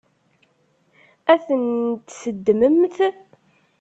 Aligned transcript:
Ad 1.33 1.41
tent-teddmemt? 1.47 2.97